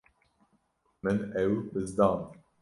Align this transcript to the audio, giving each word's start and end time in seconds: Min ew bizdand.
Min 1.03 1.19
ew 1.43 1.53
bizdand. 1.73 2.27